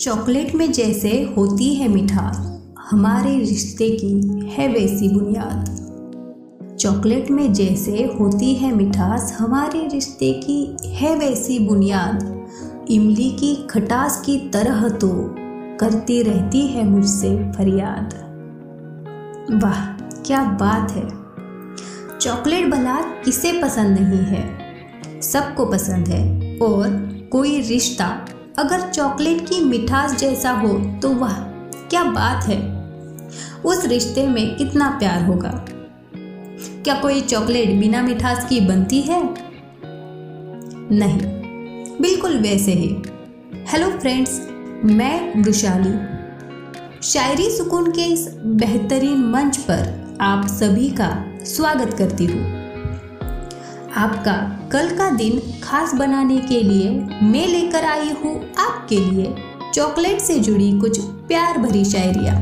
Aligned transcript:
Chocolate 0.00 0.54
में 0.54 0.72
जैसे 0.72 1.34
होती 1.36 1.74
है 1.74 1.88
मिठास, 1.88 2.62
हमारे 2.90 3.38
रिश्ते 3.38 3.90
की 3.90 4.40
है 4.46 4.68
वैसी 4.68 5.08
बुनियाद। 5.08 5.64
चॉकलेट 6.80 7.30
में 7.30 7.52
जैसे 7.52 8.16
होती 8.20 8.54
है 8.54 8.74
मिठास, 8.74 9.36
हमारे 9.38 9.88
रिश्ते 9.92 10.32
की 10.32 10.76
है 10.86 11.16
वैसी 11.16 11.58
बुनियाद। 11.58 12.46
इमली 12.90 13.30
की 13.30 13.66
खटास 13.70 14.22
की 14.26 14.50
तरह 14.50 14.88
तो 14.88 15.08
करती 15.80 16.22
रहती 16.22 16.66
है 16.66 16.88
मुझसे 16.88 17.52
फरियाद। 17.52 18.14
वाह, 19.62 19.86
क्या 20.22 20.44
बात 20.44 20.90
है। 20.90 21.08
चॉकलेट 22.18 22.70
भला 22.70 23.00
किसे 23.00 23.52
पसंद 23.62 23.98
नहीं 23.98 24.24
है? 24.24 24.58
सबको 25.22 25.66
पसंद 25.66 26.08
है 26.08 26.56
और 26.58 26.88
कोई 27.32 27.60
रिश्ता 27.60 28.24
अगर 28.58 28.80
चॉकलेट 28.80 29.40
की 29.40 29.64
मिठास 29.64 30.16
जैसा 30.16 30.50
हो 30.50 30.68
तो 31.02 31.10
वह, 31.10 31.32
क्या 31.90 32.04
बात 32.04 32.44
है। 32.44 32.58
उस 33.64 33.84
रिश्ते 33.84 34.26
में 34.26 34.56
कितना 34.56 34.90
प्यार 34.90 35.24
होगा। 35.24 35.64
क्या 36.84 36.94
कोई 36.94 37.20
चॉकलेट 37.20 37.80
बिना 37.80 38.02
मिठास 38.02 38.46
की 38.48 38.60
बनती 38.60 39.00
है? 39.00 39.34
नहीं, 40.92 41.18
बिल्कुल 42.00 42.38
वैसे 42.38 42.72
ही। 42.72 42.96
हेलो 43.68 43.90
फ्रेंड्स, 43.90 44.48
मैं 44.84 45.42
वृशाली 45.42 45.94
शायरी 47.02 47.50
सुकून 47.50 47.90
के 47.90 48.02
इस 48.02 48.28
बेहतरीन 48.44 49.18
मंच 49.18 49.56
पर 49.56 50.16
आप 50.20 50.46
सभी 50.46 50.90
का 50.90 51.24
स्वागत 51.44 51.94
करती 51.98 52.26
हूँ। 52.26 52.55
आपका 53.96 54.32
कल 54.72 54.96
का 54.96 55.10
दिन 55.10 55.60
खास 55.62 55.94
बनाने 55.94 56.38
के 56.38 56.62
लिए 56.62 56.90
मैं 57.22 57.46
लेकर 57.46 57.84
आई 57.84 58.10
हूँ 58.10 58.54
आपके 58.58 58.98
लिए 58.98 59.34
चॉकलेट 59.74 60.20
से 60.20 60.38
जुड़ी 60.38 60.78
कुछ 60.78 61.00
प्यार 61.00 61.58
भरी 61.58 61.84
शायरिया। 61.84 62.34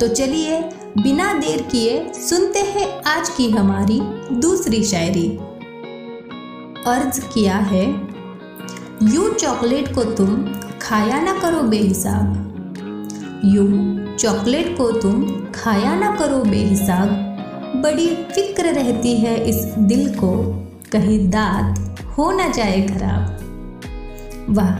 तो 0.00 0.08
चलिए, 0.08 0.60
बिना 0.98 1.32
देर 1.32 1.62
किए 1.62 2.12
सुनते 2.14 2.58
हैं 2.58 3.02
आज 3.02 3.28
की 3.28 3.50
हमारी 3.50 4.00
दूसरी 4.32 4.84
शायरी। 4.84 5.28
अर्ज़ 6.86 7.20
किया 7.20 7.56
है, 7.56 7.86
यू 9.02 9.30
चॉकलेट 9.30 9.94
को 9.94 10.04
तुम 10.04 10.44
खाया 10.82 11.20
ना 11.20 11.38
करो 11.38 11.62
बेहिसाब। 11.62 12.46
यू 13.44 13.66
चॉकलेट 14.16 14.76
को 14.78 14.90
तुम 14.92 15.24
खाया 15.54 15.94
ना 15.94 16.16
करो 16.16 16.44
बेहिसाब। 16.44 17.29
बड़ी 17.82 18.06
फ़िक्र 18.06 18.72
रहती 18.74 19.16
है 19.16 19.36
इस 19.48 19.64
दिल 19.78 20.08
को, 20.14 20.30
कहीं 20.92 21.18
दांत 21.30 22.00
हो 22.08 22.30
ना 22.32 22.48
जाए 22.48 22.80
खराब। 22.88 23.36
वाह, 24.50 24.78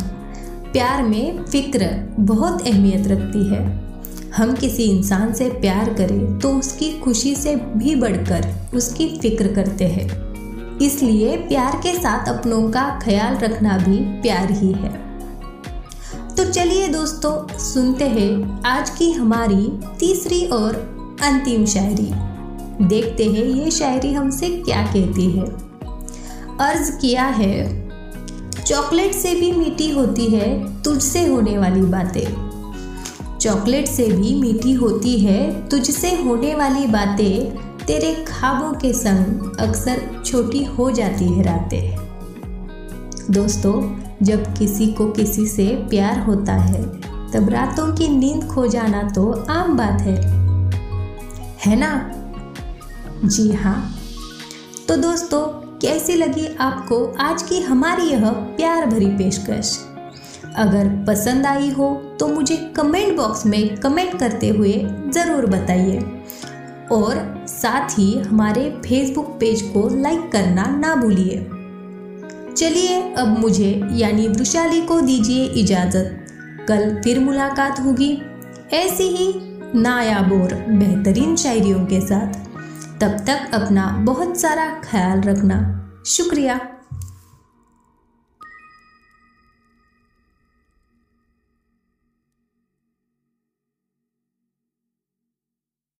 प्यार 0.72 1.02
में 1.02 1.44
फ़िक्र 1.44 1.88
बहुत 2.20 2.66
अहमियत 2.66 3.06
रखती 3.06 3.44
है। 3.48 3.62
हम 4.36 4.54
किसी 4.54 4.82
इंसान 4.82 5.32
से 5.32 5.48
प्यार 5.50 5.92
करें 5.94 6.38
तो 6.38 6.52
उसकी 6.52 6.90
खुशी 7.00 7.34
से 7.34 7.54
भी 7.56 7.94
बढ़कर 7.94 8.48
उसकी 8.74 9.08
फ़िक्र 9.18 9.52
करते 9.54 9.84
हैं। 9.84 10.08
इसलिए 10.78 11.36
प्यार 11.38 11.76
के 11.76 11.94
साथ 11.94 12.28
अपनों 12.28 12.62
का 12.70 12.88
ख्याल 13.02 13.36
रखना 13.36 13.76
भी 13.78 13.98
प्यार 14.22 14.50
ही 14.52 14.72
है। 14.72 14.92
तो 16.36 16.50
चलिए 16.52 16.88
दोस्तों, 16.88 17.58
सुनते 17.58 18.08
हैं 18.08 18.62
आज 18.66 18.90
की 18.90 19.10
हमारी 19.12 19.78
तीसरी 19.98 20.44
और 20.48 20.76
अंतिम 21.22 21.64
शायरी। 21.66 22.10
देखते 22.82 23.24
हैं 23.24 23.44
ये 23.44 23.70
शायरी 23.70 24.12
हमसे 24.12 24.48
क्या 24.48 24.82
कहती 24.82 25.30
है। 25.30 25.44
अर्ज़ 26.60 26.96
किया 26.96 27.24
है, 27.24 27.88
चॉकलेट 28.66 29.12
से 29.12 29.34
भी 29.34 29.52
मीठी 29.52 29.90
होती 29.90 30.26
है 30.26 30.82
तुझसे 30.82 31.26
होने 31.26 31.58
वाली 31.58 31.82
बातें। 31.82 32.50
चॉकलेट 33.38 33.86
से 33.86 34.06
भी 34.06 34.40
मीठी 34.40 34.72
होती 34.72 35.18
है 35.18 35.68
तुझसे 35.68 36.22
होने 36.22 36.54
वाली 36.54 36.86
बातें, 36.86 37.56
तेरे 37.86 38.24
ख्वाबों 38.28 38.72
के 38.72 38.92
संग 38.92 39.56
अक्सर 39.60 40.22
छोटी 40.24 40.64
हो 40.64 40.90
जाती 40.90 41.24
है 41.24 41.42
रातें। 41.42 41.96
दोस्तों, 43.30 43.96
जब 44.22 44.54
किसी 44.58 44.86
को 44.86 45.06
किसी 45.06 45.46
से 45.46 45.66
प्यार 45.66 46.20
होता 46.20 46.52
है, 46.52 46.82
तब 47.32 47.48
रातों 47.48 47.94
की 47.94 48.08
नींद 48.08 48.44
खो 48.44 48.66
जाना 48.66 49.02
तो 49.02 49.46
आम 49.50 49.76
बात 49.76 50.00
है। 50.00 50.40
है 51.66 51.76
ना? 51.76 52.12
जी 53.24 53.50
हाँ। 53.52 53.94
तो 54.88 54.96
दोस्तों, 54.96 55.40
कैसी 55.78 56.14
लगी 56.14 56.46
आपको 56.60 57.04
आज 57.20 57.42
की 57.42 57.60
हमारी 57.60 58.02
यह 58.02 58.30
प्यार 58.30 58.86
भरी 58.86 59.06
पेशकश? 59.06 59.76
अगर 60.56 60.88
पसंद 61.08 61.46
आई 61.46 61.68
हो 61.70 61.88
तो 62.20 62.28
मुझे 62.28 62.56
कमेंट 62.76 63.16
बॉक्स 63.16 63.44
में 63.46 63.76
कमेंट 63.76 64.18
करते 64.20 64.48
हुए 64.48 64.72
ज़रूर 65.14 65.46
बताइए। 65.46 65.98
और 66.92 67.44
साथ 67.48 67.98
ही 67.98 68.12
हमारे 68.18 68.68
फेसबुक 68.86 69.26
पेज 69.40 69.62
को 69.62 69.88
लाइक 70.02 70.32
करना 70.32 70.66
ना 70.78 70.94
भूलिए। 70.94 71.46
चलिए, 72.56 73.00
अब 73.12 73.38
मुझे 73.38 73.88
यानी 73.92 74.28
वृशाली 74.28 74.80
को 74.80 75.00
दीजिए 75.00 75.44
इजाज़त। 75.44 76.26
कल 76.68 77.00
फिर 77.04 77.20
मुलाकात 77.20 77.80
होगी। 77.80 78.16
ऐसी 78.72 79.04
ही 79.04 79.32
नायाब 79.74 80.32
और 80.32 80.54
बेहतरीन 80.68 81.36
शायरियों 81.36 81.86
के 81.86 82.00
साथ। 82.00 82.49
तब 83.00 83.08
तक 83.08 83.50
अपना 83.54 83.86
बहुत 83.86 84.40
सारा 84.40 84.82
ख्याल 84.84 85.20
रखना। 85.20 85.58
शुक्रिया। 86.06 86.60